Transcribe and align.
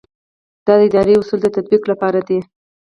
دا 0.65 0.73
د 0.79 0.81
اداري 0.87 1.13
اصولو 1.17 1.41
د 1.43 1.47
تطبیق 1.55 1.83
لپاره 1.91 2.19
دی. 2.27 2.39